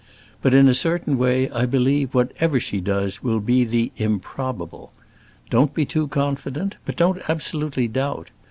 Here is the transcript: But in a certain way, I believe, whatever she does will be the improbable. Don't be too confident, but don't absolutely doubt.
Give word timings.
But 0.41 0.55
in 0.55 0.67
a 0.67 0.73
certain 0.73 1.15
way, 1.15 1.47
I 1.51 1.67
believe, 1.67 2.15
whatever 2.15 2.59
she 2.59 2.81
does 2.81 3.21
will 3.21 3.39
be 3.39 3.63
the 3.65 3.91
improbable. 3.97 4.91
Don't 5.51 5.75
be 5.75 5.85
too 5.85 6.07
confident, 6.07 6.75
but 6.85 6.95
don't 6.95 7.21
absolutely 7.29 7.87
doubt. 7.87 8.31